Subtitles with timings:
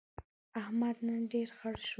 [0.61, 1.89] احمد نن ډېر خړ شو.